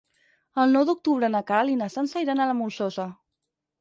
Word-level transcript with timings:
El 0.61 0.71
nou 0.77 0.87
d'octubre 0.89 1.29
na 1.35 1.43
Queralt 1.51 1.73
i 1.75 1.77
na 1.83 1.91
Sança 1.97 2.25
iran 2.25 2.41
a 2.41 2.49
la 2.53 2.57
Molsosa. 2.63 3.07